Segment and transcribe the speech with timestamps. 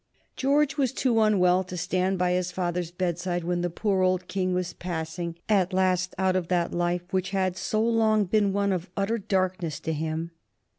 [0.35, 4.51] George was too unwell to stand by his father's bedside when the poor old King
[4.51, 8.89] was passing, at last, out of that life which had so long been one of
[8.97, 10.31] utter darkness to him.